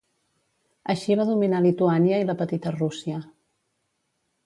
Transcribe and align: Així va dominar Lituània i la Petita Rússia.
Així 0.93 1.17
va 1.19 1.27
dominar 1.31 1.61
Lituània 1.67 2.25
i 2.25 2.29
la 2.31 2.37
Petita 2.43 2.77
Rússia. 2.81 3.25